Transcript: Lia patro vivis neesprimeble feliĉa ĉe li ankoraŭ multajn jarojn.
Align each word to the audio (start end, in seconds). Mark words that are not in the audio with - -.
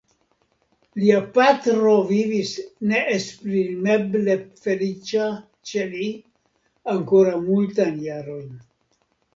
Lia 1.01 1.17
patro 1.35 1.91
vivis 2.13 2.55
neesprimeble 2.93 4.39
feliĉa 4.65 5.29
ĉe 5.73 5.87
li 5.95 6.11
ankoraŭ 6.97 7.39
multajn 7.49 8.03
jarojn. 8.11 8.53